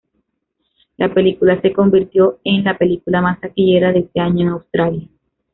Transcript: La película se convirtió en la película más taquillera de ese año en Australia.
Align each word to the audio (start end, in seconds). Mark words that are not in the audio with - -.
La 0.97 1.13
película 1.13 1.61
se 1.61 1.71
convirtió 1.73 2.39
en 2.43 2.63
la 2.63 2.75
película 2.75 3.21
más 3.21 3.39
taquillera 3.39 3.91
de 3.93 3.99
ese 3.99 4.19
año 4.19 4.41
en 4.47 4.53
Australia. 4.53 5.07